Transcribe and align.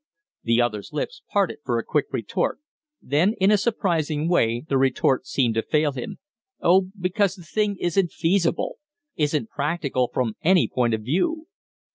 The 0.41 0.59
other's 0.59 0.91
lips 0.91 1.21
parted 1.31 1.59
for 1.63 1.77
a 1.77 1.83
quick 1.83 2.07
retort; 2.11 2.57
then 3.03 3.35
in 3.39 3.51
a 3.51 3.55
surprising 3.57 4.27
way 4.27 4.65
the 4.67 4.79
retort 4.79 5.27
seemed 5.27 5.53
to 5.53 5.61
fail 5.61 5.91
him. 5.91 6.17
"Oh, 6.59 6.89
because 6.99 7.35
the 7.35 7.43
thing 7.43 7.77
isn't 7.79 8.11
feasible, 8.11 8.79
isn't 9.15 9.51
practicable 9.51 10.09
from 10.11 10.37
any 10.41 10.67
point 10.67 10.95
of 10.95 11.03
view." 11.03 11.45